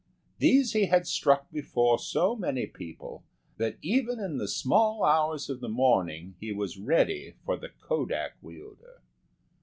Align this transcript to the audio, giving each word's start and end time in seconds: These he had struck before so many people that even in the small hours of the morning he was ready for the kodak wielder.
These 0.39 0.73
he 0.73 0.87
had 0.87 1.05
struck 1.05 1.51
before 1.51 1.99
so 1.99 2.35
many 2.35 2.65
people 2.65 3.23
that 3.57 3.77
even 3.83 4.19
in 4.19 4.37
the 4.39 4.47
small 4.47 5.03
hours 5.03 5.47
of 5.47 5.59
the 5.59 5.69
morning 5.69 6.33
he 6.39 6.51
was 6.51 6.79
ready 6.79 7.35
for 7.45 7.55
the 7.55 7.69
kodak 7.69 8.33
wielder. 8.41 9.03